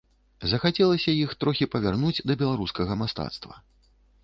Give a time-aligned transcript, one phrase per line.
[0.53, 3.53] Захацелася іх троху павярнуць да беларускага мастацтва.